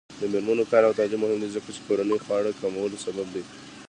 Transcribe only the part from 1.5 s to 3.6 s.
ځکه چې کورنۍ خوارۍ کمولو سبب دی.